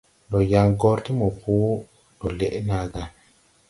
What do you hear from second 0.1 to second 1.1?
Ndɔ yaŋ gɔr